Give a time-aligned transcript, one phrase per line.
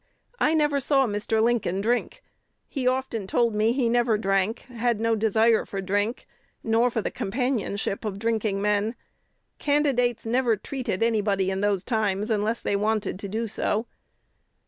[0.39, 1.43] I never saw Mr.
[1.43, 2.23] Lincoln drink.
[2.67, 6.25] He often told me he never drank; had no desire for drink,
[6.63, 8.95] nor the companionship of drinking men.
[9.59, 13.85] Candidates never treated anybody in those times unless they wanted to do so.